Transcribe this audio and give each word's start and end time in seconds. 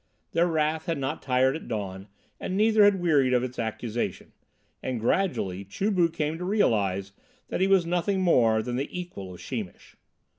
Their 0.31 0.47
wrath 0.47 0.87
had 0.87 0.97
not 0.97 1.21
tired 1.21 1.55
at 1.55 1.67
dawn, 1.67 2.07
and 2.39 2.57
neither 2.57 2.83
had 2.85 2.99
wearied 2.99 3.35
of 3.35 3.43
his 3.43 3.59
accusation. 3.59 4.33
And 4.81 4.99
gradually 4.99 5.63
Chu 5.63 5.91
bu 5.91 6.09
came 6.09 6.39
to 6.39 6.43
realize 6.43 7.11
that 7.49 7.61
he 7.61 7.67
was 7.67 7.85
nothing 7.85 8.19
more 8.21 8.63
than 8.63 8.77
the 8.77 8.89
equal 8.99 9.31
of 9.31 9.39
Sheemish. 9.39 9.93